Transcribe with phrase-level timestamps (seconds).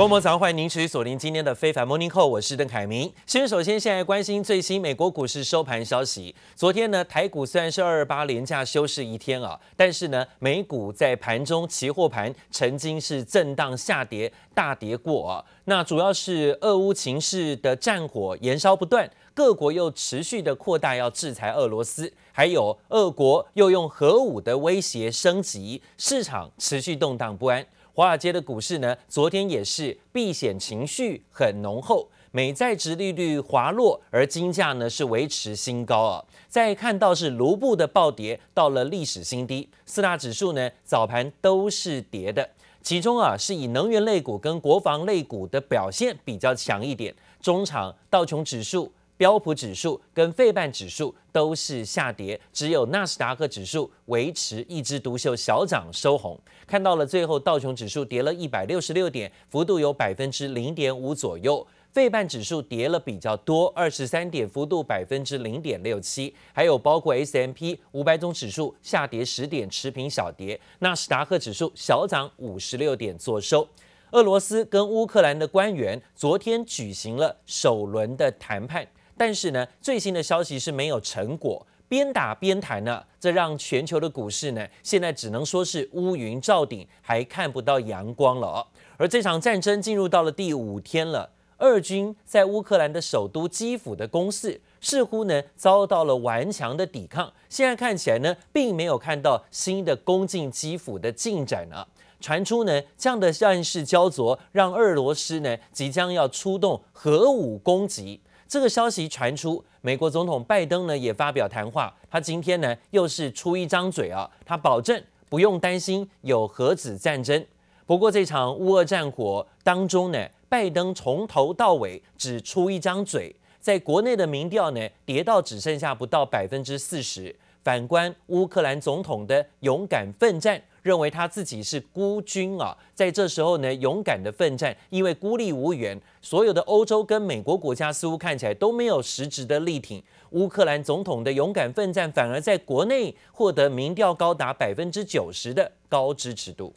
[0.00, 3.12] 观众早上欢迎您持续锁定今天的非凡 Morning Call，我是邓凯明。
[3.26, 6.34] 先首先现在关心最新美国股市收盘消息。
[6.56, 15.44] 昨天呢，台股虽然是二二八连假休市一天啊，但是呢，美股在盘中期货盘曾经是震荡下跌，大跌过啊。
[15.66, 27.66] 那主要是俄乌情势的战火延烧不断，各国又持续的扩大要制裁俄罗斯，还有俄国又用核武的威胁升级，市场持续动荡不安。
[27.92, 36.24] 华尔街的股市呢，昨天也是避险情绪很浓厚，美债值利率滑落，而金价呢是维持新高啊。
[36.48, 42.48] 再看到是卢布的暴跌到了历史新低，四大指数呢早盘都是跌的，
[42.80, 48.92] 其中啊是以能源类股跟国防类股的表现比较强一点，中场道琼指数。
[49.20, 56.40] 标普指数跟费半指数都是下跌，只有纳斯达克指数维持一枝独秀，小涨收红。
[56.66, 61.62] 看到了最后，道琼指数跌了一百六十六点，幅度有百分之零点五左右；
[61.92, 66.34] 费半指数跌了比较多，二十三点，幅度百分之零点六七。
[66.54, 70.58] 还有包括 S M P 五百种指数下跌十点，持平小跌。
[70.78, 73.68] 纳斯达克指数小涨五十六点，作收。
[74.12, 78.88] 俄罗斯跟乌克兰的官员昨天举行了首轮的谈判。
[79.20, 88.66] 但是呢，最新的消息是没有成果，边打边谈呢，这让全球的股市呢，现在只能说是乌云罩顶，还看不到阳光了。
[88.96, 101.86] 而这场战争进入到了第五天了，俄军在乌克兰的首都基辅的攻势似乎呢遭到了顽强的抵抗，现在看起来呢，并没有看到新的攻进基辅的进展呢。
[102.22, 108.18] 传出呢这样的战事焦灼，让俄罗斯呢即将要出动核武攻击。
[108.50, 117.46] 这个消息传出，美国总统拜登呢也发表谈话，他今天呢又是出一张嘴啊，他保证不用担心有核子战争。
[117.86, 127.32] 不过这场乌俄战火当中呢，拜登从头到尾只出一张嘴，在国内的民调呢跌到只剩下不到百分之四十。
[127.62, 130.60] 反观乌克兰总统的勇敢奋战。
[130.82, 140.02] 认为他自己是孤军啊，在这时候呢，勇敢的奋战，因为孤立无援，所有的欧洲跟美国国家似乎看起来都没有实质的力挺。
[140.30, 146.74] 乌克兰总统的勇敢奋战，反而在国内获得民调高达百分之九十的高支持度。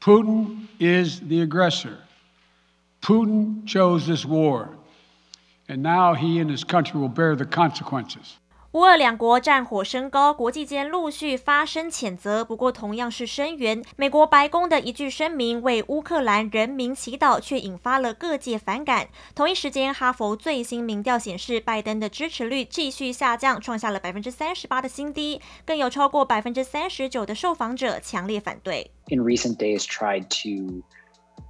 [0.00, 1.96] Putin is the aggressor.
[3.02, 4.68] Putin chose this war,
[5.68, 8.36] and now he and his country will bear the consequences.
[8.72, 12.44] 乌俄两国战火升高，国际间陆续发声谴责。
[12.44, 19.08] 不过，同样是声援，美国白宫的一句声明为乌克兰人民祈祷，却引发了各界反感。
[19.34, 28.90] 同一时间，哈佛最新民调显示，拜登的支持率继续下降，创下了百分之三十八的新低，更有超过百分之三十九的受访者强烈反对。
[29.06, 30.82] In recent days, tried to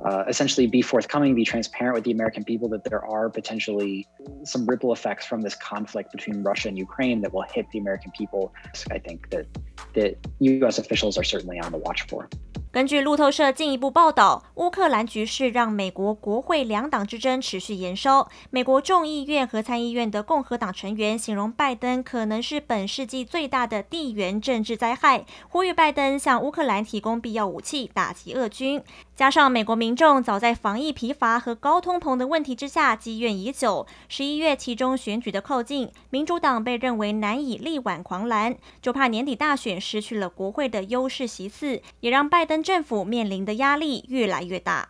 [0.05, 4.07] Uh, essentially be forthcoming, be transparent with the American people that there are potentially
[4.45, 8.13] some ripple effects from this conflict between Russia and Ukraine that will hit the American
[8.13, 8.53] people.
[8.93, 9.47] I think that
[9.95, 10.79] that U.S.
[10.79, 12.29] officials are certainly on the watch for.
[12.71, 18.29] 根据路透社进一步报道，乌克兰局势让美国国会两党之争持续延烧。
[18.51, 28.83] 美国众议院和参议院的共和党成员形容拜登可能是本世纪最大的地缘政治灾害，呼吁拜登向乌克兰提供必要武器打击俄军。
[29.19, 44.89] 加上美国民众早在防疫疲乏和高通膨的问题之下积怨已久，十一月其中选举的靠近，民主党被认为难以力挽狂澜，就怕年底大选失去了国会的优势席次，也让拜登政府面临的压力越来越大。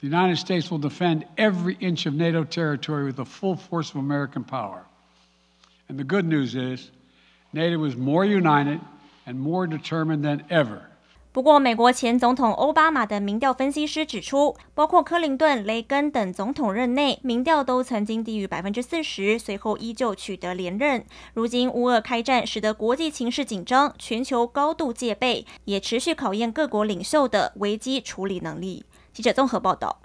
[0.00, 4.04] The United States will defend every inch of NATO territory with the full force of
[4.04, 4.80] American power.
[5.88, 6.90] And the good news is,
[7.52, 8.80] NATO is more united
[9.24, 10.87] and more determined than ever.
[11.38, 21.06] 不过，美国前总统奥巴马的民调分析师指出，包括克林顿、雷根等总统任内，民调都曾经低于百分之四十，随后依旧取得连任。
[21.34, 28.84] 如今乌俄开战，使得国际情势紧张，全球高度戒备，也持续考验各国领袖的危机处理能力。
[29.12, 30.00] 记者综合报道。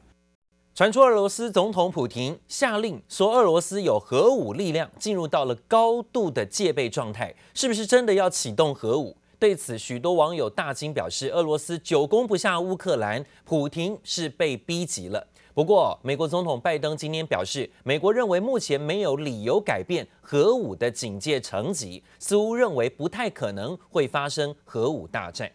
[0.75, 9.17] 传出俄罗斯总统普廷下令说，俄罗斯有核武力量进入到了高度的戒备状态，是不是真的要启动核武？
[9.43, 15.27] 对此，许多网友大惊，表示俄罗斯久攻不下乌克兰，普廷是被逼急了。
[15.53, 25.51] 不过，美国总统拜登今天表示，美国认为目前没有理由改变核武的警戒层级，似乎认为不太可能会发生核武大战。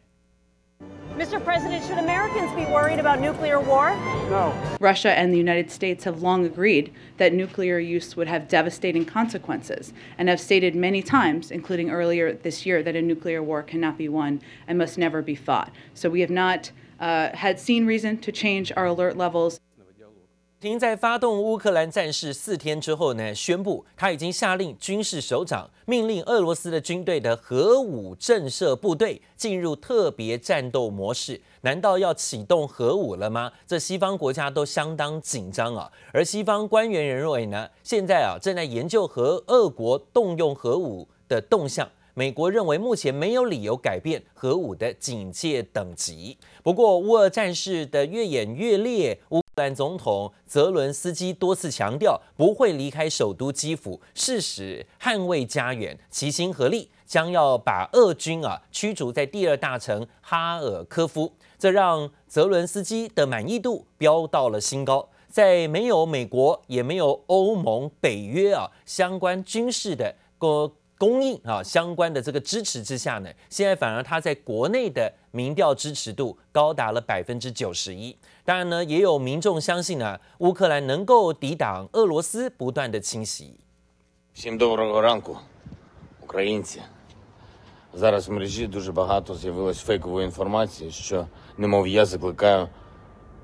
[1.19, 1.43] Mr.
[1.43, 3.91] President, should Americans be worried about nuclear war?
[4.31, 4.55] No.
[4.79, 9.93] Russia and the United States have long agreed that nuclear use would have devastating consequences
[10.17, 14.09] and have stated many times, including earlier this year, that a nuclear war cannot be
[14.09, 15.73] won and must never be fought.
[15.93, 16.71] So we have not
[17.01, 19.59] uh, had seen reason to change our alert levels.
[20.61, 31.41] 停在发动乌克兰战事四天之后呢，宣布他已经下令军事首长命令俄罗斯的军队的核武震慑部队进入特别战斗模式。
[31.61, 33.53] 难道要启动核武了吗？
[33.69, 35.89] 这西方国家都相当紧张啊。
[36.13, 41.89] 而西方官员认为呢，现在啊正在研究和俄国动用核武的动向。
[42.15, 46.37] 美国认为目前没有理由改变核武的警戒等级。
[46.65, 61.35] 不过乌俄战事的越演越烈，乌兰总统泽伦斯基多次强调不会离开首都基辅，誓死捍卫家园，齐心合力将要把俄军啊驱逐在第二大城哈尔科夫。
[61.59, 65.11] 这让泽伦斯基的满意度飙到了新高。
[65.29, 70.73] 在没有美国也没有欧盟、北约啊相关军事的供。
[70.99, 78.16] 供应啊相关的这个支持之下呢，现在反而他在国内的民调支持度高达了百分之九十一。
[78.46, 83.54] 当然呢，也有民众相信呢，乌克兰能够抵挡俄罗斯不断的侵袭。
[84.34, 85.38] Всім доброго ранку,
[86.22, 86.82] українці.
[87.94, 91.28] Зараз в мережі дуже багато з'явилось фейкової інформації, що
[91.58, 92.70] немов я закликаю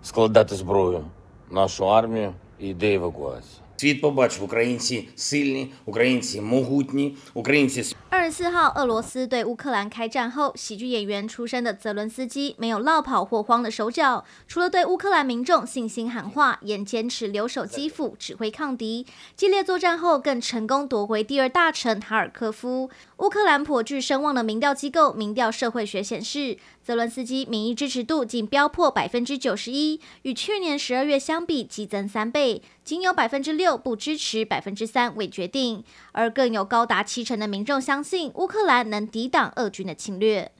[0.03, 1.05] складати зброю
[1.51, 3.61] нашу армію і йде евакуація.
[3.75, 19.04] Світ побачив українці сильні, українці могутні, українці 二十四号，俄罗斯对乌克兰开战后，喜剧演员出身的泽伦斯基没有落跑或慌了手脚，除了对乌克兰民众信心喊话，也坚持留守基辅指挥抗敌。
[19.34, 22.88] 激烈作战后，更成功夺回第二大城哈尔科夫。
[23.16, 35.82] 乌克兰颇具声望的民调机构民调社会学显示，泽伦斯基民意支持度仅飙破百分之九十一，与去年十二月相比激增三倍，仅有百分之六不支持，百分之三未决定，
[36.12, 40.51] 而更有高达七成的民众相信乌克兰能抵挡俄军的侵略。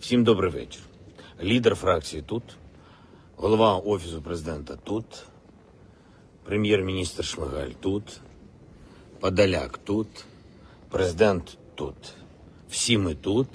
[0.00, 0.82] Всім добрий вечір.
[1.42, 2.42] Лідер фракції тут,
[3.36, 5.04] голова офісу президента тут,
[6.44, 8.20] прем'єр-міністр Шмигаль тут,
[9.20, 10.08] Подоляк тут,
[10.90, 11.94] президент тут.
[12.68, 13.48] Всі ми тут,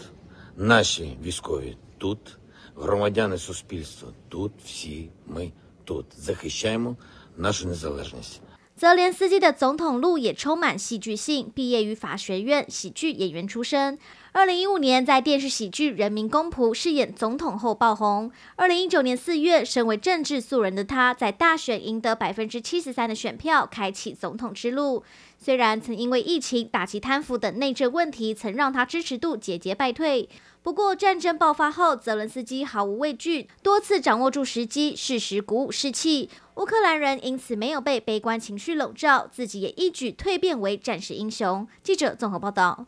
[0.58, 2.38] наші військові тут,
[2.76, 5.52] громадяни суспільства тут, всі ми
[5.84, 6.06] тут.
[6.18, 6.98] Захищаємо
[7.38, 8.42] нашу незалежність.
[8.83, 13.97] 泽连斯基的总统路也充满戏剧性，毕业于法学院，喜剧演员出身。
[14.33, 18.33] 二零一五年在电视喜剧《人民公仆》饰演总统后爆红。
[18.57, 25.05] 二零一九年四月，身为政治素人的他，在大选赢得百分之七十三的选票，开启总统之路。
[25.39, 30.29] 虽然曾因为疫情、打击贪腐等内政问题，曾让他支持度节节败退。
[30.65, 36.31] 不过战争爆发后，泽伦斯基毫无畏惧，多次掌握住时机，适时鼓舞士气。
[36.57, 41.67] 乌克兰人因此没有被悲观情绪笼罩，自己也一举蜕变为战士英雄。
[41.83, 42.87] 记者综合报道。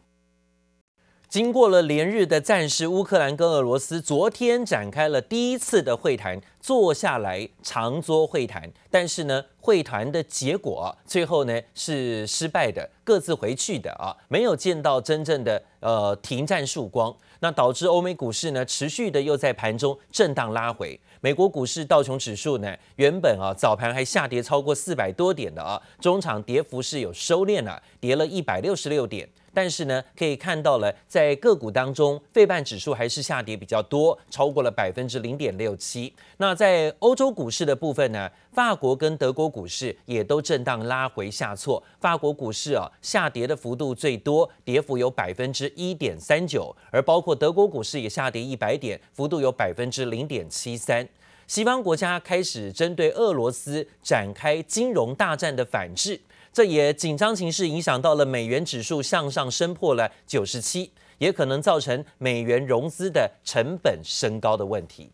[1.34, 8.72] 经过了连日的战事，乌克兰跟俄罗斯昨天展开了第一次的会谈，坐下来长桌会谈。
[8.88, 17.12] 但是呢，会谈的结果最后呢是失败的，各自回去的啊，没有见到真正的呃停战曙光。
[17.40, 20.98] 那导致欧美股市呢持续的又在盘中震荡拉回。
[21.20, 29.28] 美国股市道琼指数呢原本啊早盘还下跌超过四百多点的啊，中场跌幅是有收敛了啊，跌了一百六十六点。
[29.54, 36.12] 但是呢，可以看到了，在个股当中，费半指数还是下跌比较多，超过了百分之零点六七。
[36.38, 41.82] 那在欧洲股市的部分呢，法国跟德国股市也都震荡拉回下挫。
[42.00, 51.08] 法国股市啊，下跌的幅度最多，跌幅有百分之一点三九，而包括德国股市也下跌一百点，幅度有百分之零点七三。
[51.46, 56.18] 西方国家开始针对俄罗斯展开金融大战的反制。
[56.54, 65.10] 这也紧张情势影响到了美元指数向上升破了九十七，也可能造成美元融资的成本升高的问题。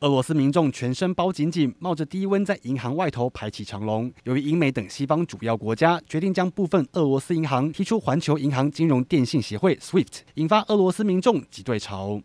[0.00, 4.12] 俄罗斯民众全身包紧紧，冒着低温在银行外头排起长龙。
[4.24, 12.20] 由于英美等西方主要国家决定将部分俄罗斯银行踢出环球银行金融电信协会 （SWIFT），引发俄罗斯民众挤兑潮。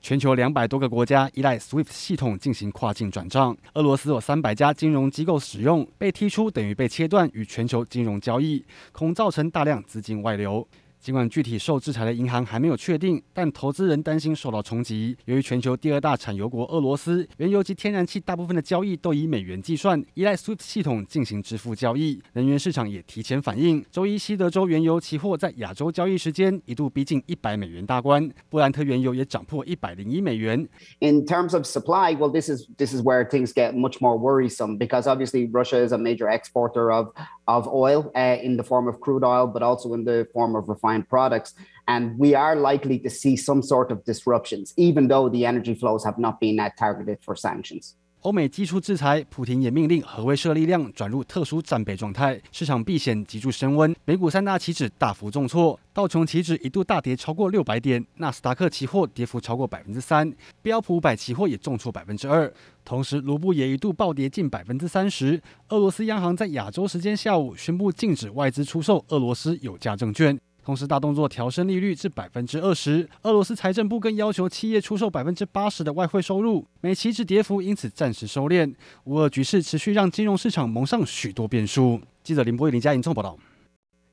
[0.00, 10.66] 全球两百多个国家依赖 SWIFT 系统进行跨境转账，俄罗斯有三百家金融机构使用，被踢出等于被切断与全球金融交易，恐造成大量资金外流。
[11.00, 15.16] 尽管具体受制裁的银行还没有确定，但投资人担心受到冲击。
[15.26, 22.20] 由于全球第二大产油国俄罗斯，原油及天然气大部分的交易都以美元计算，依赖 SWIFT 系统进行支付交易。
[22.32, 30.68] 能源市场也提前反应，周一西德州原油期货在亚洲交易时间一度逼近一百美元大关，布兰特原油也涨破一百零一美元。
[30.98, 35.02] In terms of supply, well, this is this is where things get much more worrisome because
[35.02, 37.12] obviously Russia is a major exporter of
[37.44, 40.68] of oil uh, in the form of crude oil, but also in the form of
[40.68, 41.50] refined products.
[41.86, 46.04] And we are likely to see some sort of disruptions, even though the energy flows
[46.04, 47.94] have not been that targeted for sanctions.
[48.22, 60.30] 欧美祭出制裁，普廷也命令核威慑力量转入特殊战备状态，市场避险急剧升温，美股三大期指大幅重挫，道琼期指一度大跌超过六百点，纳斯达克期货跌幅超过百分之三，
[60.60, 62.52] 标普五百期货也重挫百分之二，
[62.84, 65.40] 同时卢布也一度暴跌近百分之三十。
[65.68, 70.36] 俄罗斯央行在亚洲时间下午宣布禁止外资出售俄罗斯有价证券。
[70.68, 73.08] 同时，大动作调升利率至百分之二十。
[73.22, 76.62] 俄罗斯财政部更要求企业出售百分之八十的外汇收入。
[76.82, 78.74] 美期指跌幅因此暂时收敛。
[79.04, 81.98] 乌俄局势持续让金融市场蒙上许多变数。
[82.22, 83.38] 记者林波、林佳莹综合报道。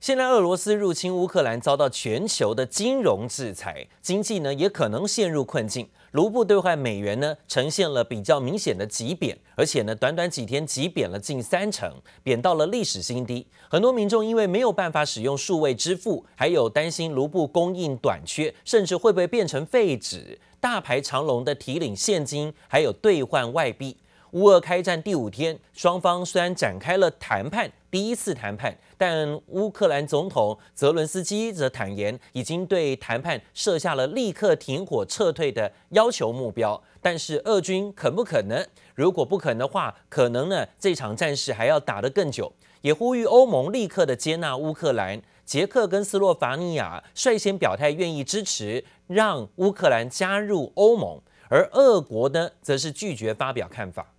[0.05, 5.89] 现在俄罗斯入侵乌克兰，遭到全球的金融制裁，经济呢也可能陷入困境。
[6.12, 13.47] 卢布兑换美元呢呈现了比较明显的急贬，而且呢短短几天急贬了近三成，贬到了历史新低。
[13.67, 23.97] 很多民众因为没有办法使用数位支付，还有担心卢布供应短缺，甚至会不会变成废纸，大排长龙的提领现金，还有兑换外币。
[24.31, 36.81] 乌俄开战第五天，双方虽然展开了谈判，第一次谈判，但乌克兰总统泽伦斯基则坦言，已经对谈判设下了立刻停火撤退的要求目标。
[37.01, 38.65] 但是俄军肯不可能？
[38.95, 42.51] 如果不可能的话，可能呢这场战事还要打得更久。
[42.81, 45.21] 也呼吁欧盟立刻的接纳乌克兰。
[45.43, 54.14] 捷克跟斯洛伐尼亚率先表态愿意支持，让乌克兰加入欧盟，而俄国呢，则是拒绝发表看法。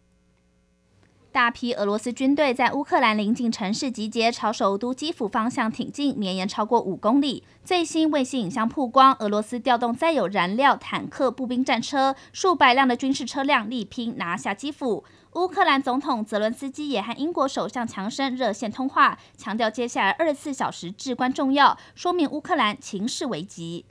[1.36, 7.44] 大批俄罗斯军队在乌克兰临近城市集结，朝首都基辅方向挺进，绵延超过五公里。
[7.62, 15.04] 最新卫星影像曝光，俄罗斯调动载有燃料、坦克、步兵战车，数百辆的军事车辆力拼拿下基辅。
[15.34, 23.84] 乌克兰总统泽伦斯基也和英国首相强生热线通话，强调接下来二十四小时至关重要，说明乌克兰情势危急。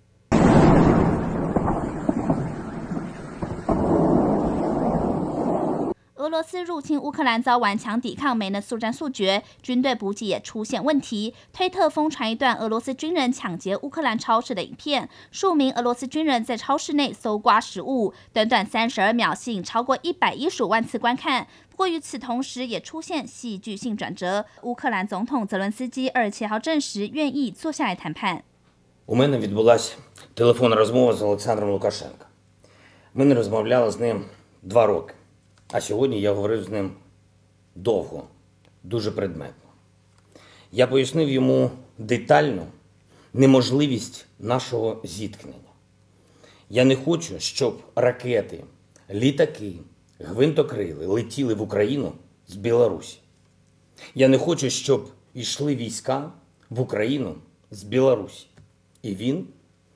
[6.24, 11.34] 俄罗斯入侵乌克兰遭顽强抵抗，没能速战速决，军队补给也出现问题。
[11.50, 21.46] 推特疯传一段俄罗斯军人抢劫乌克兰超市的影片，数名俄罗斯军人在超市内搜刮食物，短短三十二秒吸引超过一百一十五万次观看。
[21.70, 24.44] 不过与此同时，也出现戏剧性转折。
[24.60, 28.42] 乌克兰总统泽伦斯基二十七号证实愿意坐下来谈判。
[29.06, 29.96] У мене відбулася
[30.34, 32.26] телефонна розмова з Олександром Лукашенко.
[33.14, 34.24] Ми не розмовляли з ним
[34.62, 35.14] два роки.
[35.71, 36.91] А сьогодні я говорив з ним
[37.75, 38.27] довго,
[38.83, 39.69] дуже предметно.
[40.71, 42.67] Я пояснив йому детально
[43.33, 45.59] неможливість нашого зіткнення.
[46.69, 48.63] Я не хочу, щоб ракети,
[49.09, 49.73] літаки,
[50.19, 52.11] гвинтокрили летіли в Україну
[52.47, 53.17] з Білорусі.
[54.15, 56.31] Я не хочу, щоб йшли війська
[56.69, 57.35] в Україну
[57.71, 58.47] з Білорусі.
[59.01, 59.47] І він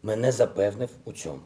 [0.03, 1.41] мене запевнив у цьому.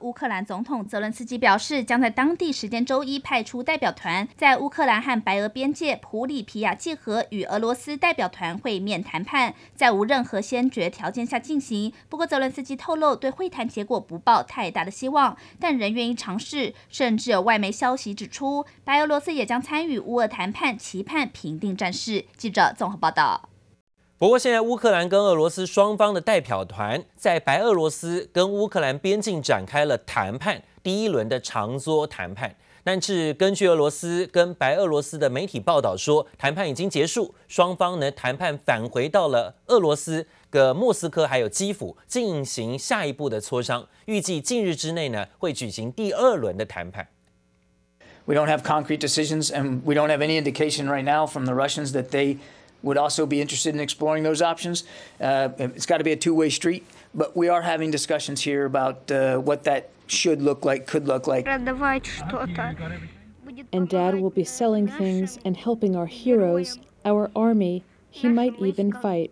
[0.00, 11.94] 乌克兰总统泽伦斯基表示，将在当地时间周一派出代表团，在乌克兰和白俄边界普里皮亚季河与俄罗斯代表团会面谈判，在无任何先决条件下进行。
[12.10, 16.74] 不过，泽伦斯基透露，对会谈结果不抱太大的希望，但仍愿意尝试。
[16.90, 22.26] 甚至有外媒消息指出，白俄罗斯也将参与乌俄谈判，期盼平定战事。
[22.36, 23.48] 记者综合报道。
[24.18, 32.56] 不过，现在乌克兰跟俄罗斯双方的代表团在白俄罗斯跟乌克兰边境展开了谈判，第一轮的长桌谈判。
[32.82, 47.08] 但是，根据俄罗斯跟白俄罗斯的媒体报道说，谈判已经结束，双方呢谈判返回到了俄罗斯的莫斯科还有基辅进行下一步的磋商，预计近日之内呢会举行第二轮的谈判。
[48.24, 51.92] We don't have concrete decisions, and we don't have any indication right now from the Russians
[51.92, 52.38] that they
[52.83, 54.83] would also be interested in exploring those options.
[55.19, 59.11] Uh, it's got to be a two-way street, but we are having discussions here about
[59.11, 61.47] uh, what that should look like, could look like.
[63.71, 67.83] And Dad will be selling things and helping our heroes, our army.
[68.09, 69.31] He might even fight.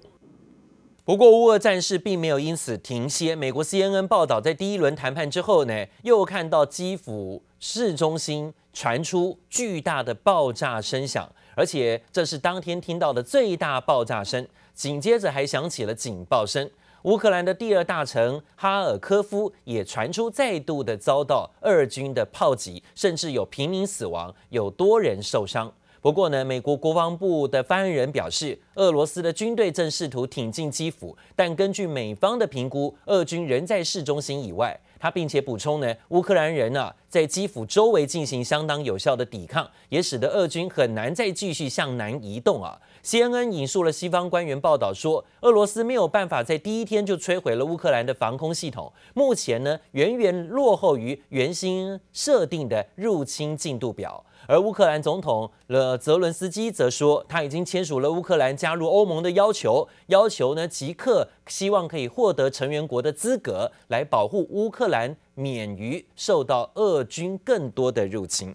[1.03, 3.36] 不过，乌俄战事并没有因此停歇。
[3.36, 11.27] 美国 CNN 报道，在第一轮谈判之后呢，又看到基辅市中心传出巨大的爆炸声响。
[11.54, 16.70] 而且这是当天听到的最大爆炸声，紧接着还响起了警报声。
[17.02, 25.70] 乌克兰的第二大城哈尔科夫也传出再度的遭到俄军的炮击，甚至有平民死亡，有多人受伤。
[26.00, 34.78] 不过呢，美国国防部的发言人表示，俄罗斯的军队正试图挺进基辅，但根据美方的评估，俄军仍在市中心以外。
[35.04, 42.80] 他并且补充呢，乌克兰人啊，在基辅周围进行相当有效的抵抗，也使得俄军很难再继续向南移动啊。
[43.04, 54.25] CNN 引述了西方官员报道说，俄罗斯没有办法在第一天就摧毁了乌克兰的防空系统，目前呢，远远落后于原先设定的入侵进度表。
[54.46, 68.54] 而乌克兰总统了泽伦斯基则说，他已经签署了乌克兰加入欧盟的要求，要求呢即刻希望可以获得成员国的资格，来保护乌克兰免于受到俄军更多的入侵。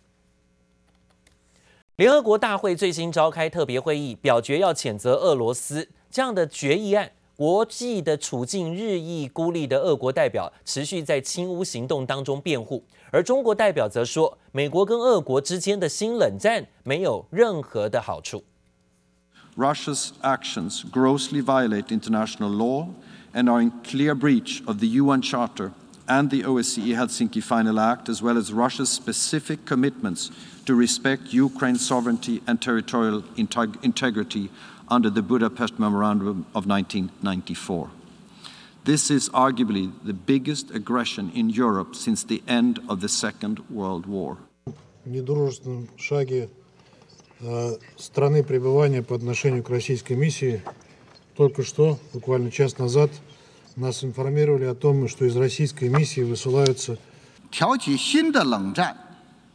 [1.96, 7.12] 联合国大会最新召开特别会议，表决要谴责俄罗斯这样的决议案。
[7.39, 18.45] 国际的处境日益孤立的俄国代表持续在亲乌行动当中辩护，而中国代表则说，美国跟俄国之间的新冷战没有任何的好处。
[19.57, 22.89] Russia's actions grossly violate international law
[23.33, 25.73] and are in clear breach of the UN Charter
[26.07, 30.31] and the OSCE Helsinki Final Act, as well as Russia's specific commitments
[30.67, 34.51] to respect Ukraine's sovereignty and territorial integrity.
[34.89, 37.89] Under the Budapest Memorandum of 1994.
[38.85, 44.07] This is arguably the biggest aggression in Europe since the end of the Second World
[44.07, 44.37] War.
[45.07, 46.51] Недружественном шаге
[47.97, 50.63] страны пребывания по отношению к российской миссии
[51.37, 53.11] только что, буквально час назад,
[53.77, 56.99] нас информировали о том, что из российской миссии высылаются
[57.51, 58.97] 挑起新的冷战，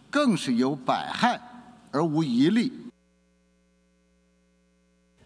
[0.09, 1.39] 更是有百害
[1.91, 2.71] 而无一利。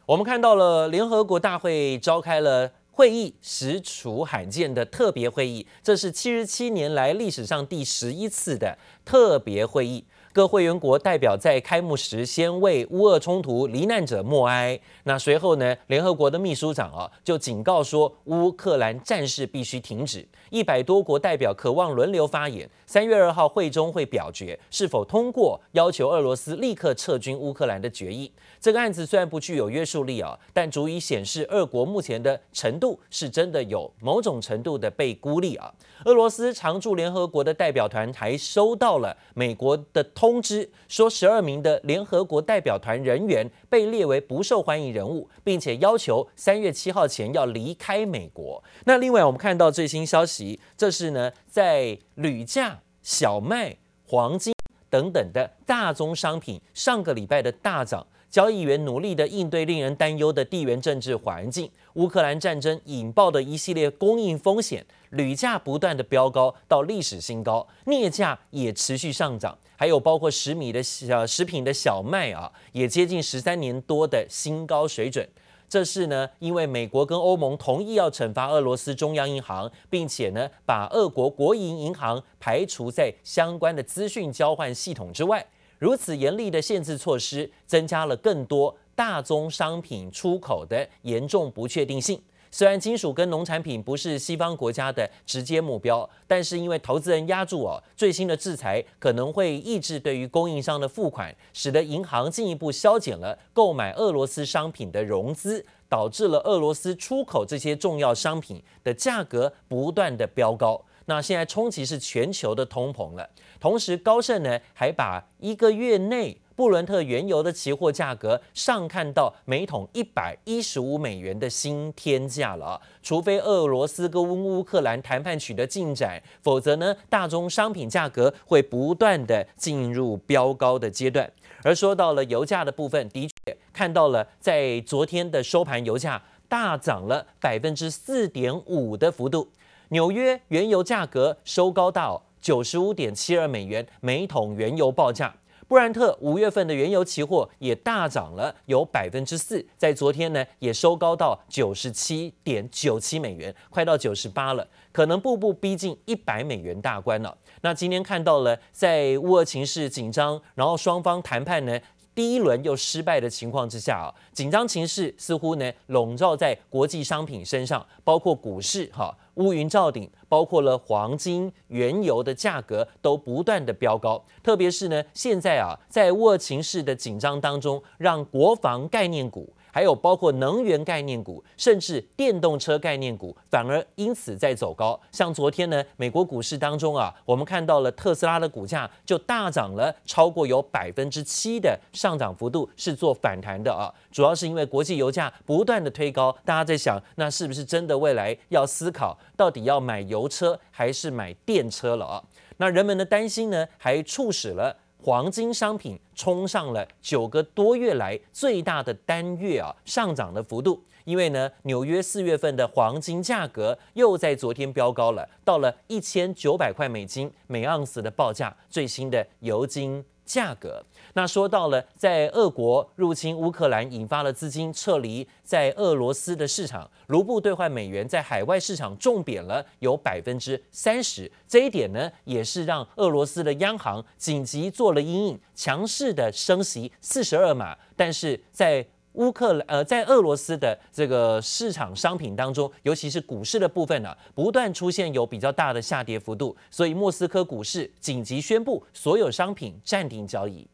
[0.08, 5.66] 我们看到了联合国大会召开了会议，实属罕见的特别会议。
[5.82, 10.02] 这是七十七年来历史上第十一次的特别会议。
[10.38, 14.78] 各会员国代表在开幕时先为乌俄冲突罹难者默哀。
[15.02, 20.24] 那随后呢，联合国的秘书长啊就警告说，乌克兰战事必须停止。
[20.50, 22.70] 一百多国代表渴望轮流发言。
[22.86, 28.32] 三月二号会中会表决是否通过要求俄罗斯立刻撤军乌克兰的决议。
[28.60, 35.74] 这个案子虽然不具有约束力啊，但足以显示俄国目前的程度是真的有某种程度的被孤立啊。
[36.04, 48.62] 俄罗斯常驻联合国的代表团还收到了美国的通通知，说十二名的联合国代表团人员被列为不受欢迎人物，并且要求三月七号前要离开美国。
[48.84, 52.80] 那另外我们看到最新消息，这是呢在铝价。
[53.00, 54.52] 小麦、黄金
[54.90, 75.26] 等等的大宗商品上个礼拜的大涨，交易员努力的应对令人担忧的地缘政治环境，乌克兰战争引爆的一系列供应风险，铝价不断的飙高到历史新高，镍价也持续上涨，还有包括食米的小食品的小麦啊，也接近十三年多的新高水准。
[75.70, 85.46] 这是呢，因为美国跟欧盟同意要惩罚俄罗斯中央银行，并且呢，把俄国国营银行排除在相关的资讯交换系统之外。
[85.78, 92.20] 如此严厉的限制措施，增加了更多大宗商品出口的严重不确定性。
[92.50, 110.82] 虽然金属跟农产品不是西方国家的直接目标，但是因为投资人押注哦，最新的制裁可能会抑制对于供应商的付款，使得银行进一步削减了购买俄罗斯商品的融资，导致了俄罗斯出口这些重要商品的价格不断的飙高。
[111.08, 122.78] 那现在冲击是全球的通膨了，同时高盛呢还把一个月内布伦特原油的期货价格上看到每桶一百一十五美元的新天价了！
[123.02, 131.32] 除非俄罗斯跟乌克兰谈判取得进展，否则呢大宗商品价格会不断的进入飙高的阶段。
[131.62, 139.48] 而说到了油价的部分，的确看到了在昨天的收盘油价大涨了百分之四点五的幅度。
[139.90, 145.34] 纽约原油价格收高到九十五点七二美元每桶原油报价，
[145.66, 157.34] 布兰特五月份的原油期货也大涨了有百分之四，在昨天呢也收高到九十七点九七美元，快到九十八了，可能步步逼近一百美元大关了。
[157.62, 161.78] 那今天看到了在乌俄情势紧张，然后双方谈判呢
[162.18, 169.16] 第一轮又失败的情况之下啊，紧张情势似乎呢笼罩在国际商品身上，包括股市哈。
[169.34, 184.98] 乌云罩顶，包括了黄金、原油的价格都不断的飙高，特别是呢，现在啊，在乌俄情势的紧张当中，让国防概念股还有包括能源概念股，甚至电动车概念股，反而因此在走高。
[185.12, 193.92] 像昨天呢，美国股市当中啊，我们看到了特斯拉的股价就大涨了超过有百分之七的上涨幅度，是做反弹的啊。
[194.10, 202.22] 主要是因为国际油价不断的推高，大家在想，那是不是真的未来要思考到底要买油车还是买电车了啊？
[202.56, 204.76] 那人们的担心呢，还促使了。
[205.00, 220.04] 黄金商品冲上了九个多月来最大的单月啊上涨的幅度，因为呢，纽约四月份的黄金价格又在昨天飙高了，到了一千九百块美金每盎司的报价，最新的油金。
[220.28, 220.84] 价格。
[221.14, 231.32] 那说到了，在俄国入侵乌克兰引发了资金撤离，在俄罗斯的市场，卢布兑换美元在海外市场重贬了有百分之三十。
[231.48, 238.86] 这一点呢，也是让俄罗斯的央行紧急做了阴影，强势的升息四十二码，但是在
[239.18, 250.66] 乌克兰呃，在俄罗斯的这个市场商品当中，尤其是股市的部分呢、啊，不断出现有比较大的下跌幅度，所以莫斯科股市紧急宣布所有商品暂停交易。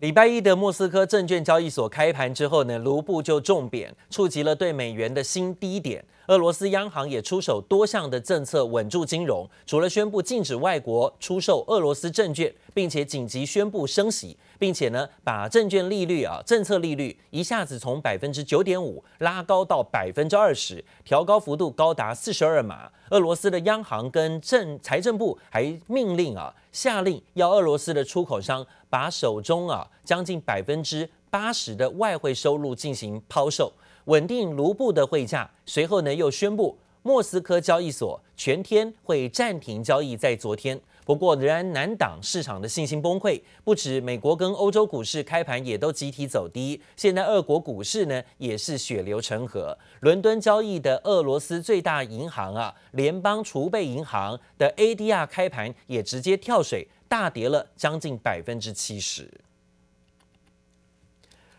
[0.00, 6.02] 礼拜一的莫斯科证券交易所开盘之后呢，卢布就重贬，触及了对美元的新低点。
[6.28, 22.88] 俄罗斯央行也出手多项的政策稳住金融，除了宣布禁止外国出售俄罗斯证券，并且紧急宣布升息，并且呢把证券利率啊政策利率一下子从百分之九点五拉高到百分之二十，调高幅度高达四十二码。
[23.10, 33.72] 俄罗斯的央行跟政财政部还命令啊下令要俄罗斯的出口商把手中啊将近百分之八十的外汇收入进行抛售。
[34.04, 40.16] 稳定卢布的汇价，随后呢又宣布莫斯科交易所全天会暂停交易。
[40.16, 46.80] 在昨天，不过仍然难挡市场的信心崩溃，不止美国跟欧洲股市开盘也都集体走低。
[46.96, 59.28] 现在俄国股市呢也是血流成河，伦敦交易的俄罗斯最大银行啊联邦储备银行的 ADR 开盘也直接跳水，大跌了将近百分之七十。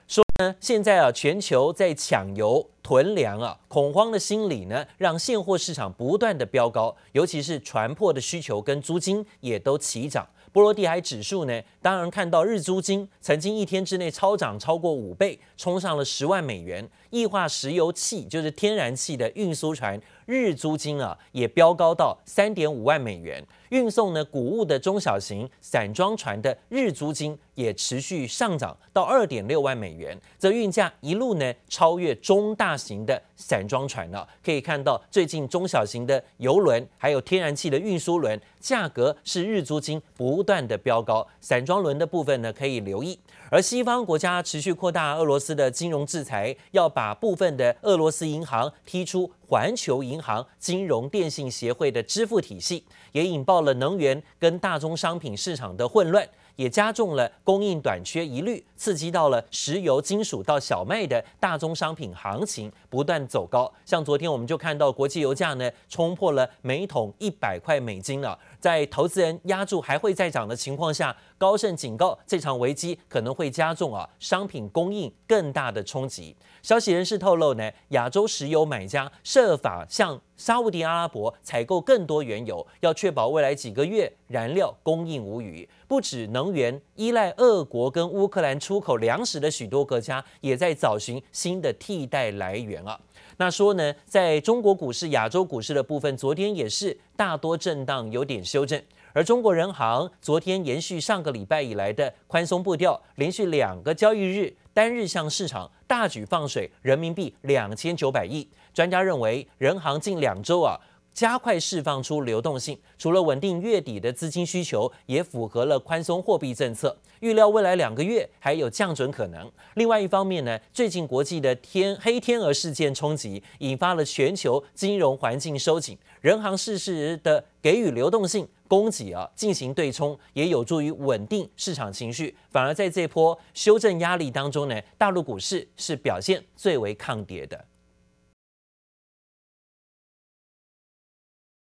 [0.08, 10.28] 说呢现在啊，全球在抢油囤粮啊，恐慌的心理呢，让现货市场不断的飙高，尤其是船舶的需求跟租金也都齐涨。
[10.52, 16.88] 波罗的海指数呢，当然看到日租金曾经一天之内超涨超过五倍，冲上了十万美元。
[17.10, 23.44] 液化石油气就是天然气的运输船日租金啊，也飙高到三点五万美元。
[23.70, 34.28] 运送呢谷物的中小型散装船的日租金也持续上涨到二点六万美元，则运价一路呢超越中大型的散装船了。
[34.46, 43.20] 可以看到，最近中小型的油轮还有天然气的运输轮价格是日租金不断的飙高，散装轮的部分呢可以留意。
[43.54, 56.28] 而西方国家持续扩大俄罗斯的金融制裁，要把部分的俄罗斯银行踢出环球银行金融电信协会的支付体系，也引爆了能源跟大宗商品市场的混乱。
[56.56, 63.74] 也加重了供应短缺疑虑，刺激到了石油、金属到小麦的大宗商品行情不断走高。
[63.84, 68.38] 像昨天我们就看到国际油价呢冲破了每桶一百块美金了。
[68.64, 76.34] 在投资人押注还会再涨的情况下，高盛警告这场危机可能会加重啊商品供应更大的冲击。
[76.62, 85.68] 消息人士透露呢，亚洲石油买家设法向沙乌地阿拉伯采购更多原油，要确保未来几个月燃料供应无虞。
[85.86, 92.98] 不止能源依赖俄国跟乌克兰出口粮食的许多国家，也在找寻新的替代来源啊。
[93.44, 98.82] 那说呢，在中国股市、亚洲股市的部分，昨天也是大多震荡，有点修正。
[99.12, 108.48] 而中国人行昨天延续上个礼拜以来的宽松步调，连续两个交易日单日向市场大举放水人民币两千九百亿。
[108.74, 110.80] 专家认为，人行近两周啊。
[111.14, 116.98] 加快释放出流动性，除了稳定月底的资金需求，也符合了宽松货币政策。
[117.20, 119.50] 预料未来两个月还有降准可能。
[119.76, 125.98] 另外一方面呢，最近国际的天黑天鹅事件冲击，引发了全球金融环境收紧。
[126.20, 132.36] 人行适时的给予流动性供给啊，进行对冲，也有助于稳定市场情绪。
[132.50, 137.66] 反而在这波修正压力当中呢，大陆股市是表现最为抗跌的。